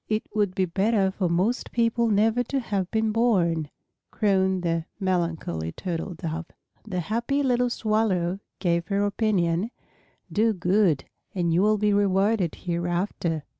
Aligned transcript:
"It 0.09 0.23
would 0.33 0.55
be 0.55 0.65
better 0.65 1.11
for 1.11 1.29
most 1.29 1.71
people 1.71 2.07
never 2.09 2.41
to 2.45 2.59
have 2.59 2.89
been 2.89 3.11
born," 3.11 3.69
crooned 4.09 4.63
the 4.63 4.85
melancholy 4.99 5.73
Turtle 5.73 6.15
Dove. 6.15 6.47
The 6.87 7.01
happy 7.01 7.43
little 7.43 7.69
Swallow 7.69 8.39
gave 8.57 8.87
her 8.87 9.05
opinion, 9.05 9.69
"Do 10.31 10.53
good 10.53 11.03
and 11.35 11.53
you 11.53 11.61
will 11.61 11.77
be 11.77 11.93
rewarded 11.93 12.55
hereafter." 12.55 13.43